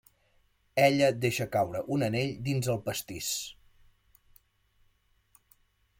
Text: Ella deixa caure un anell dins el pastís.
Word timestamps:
Ella 0.85 1.09
deixa 1.25 1.47
caure 1.57 1.83
un 1.97 2.07
anell 2.07 2.33
dins 2.49 2.71
el 2.75 2.81
pastís. 2.89 3.31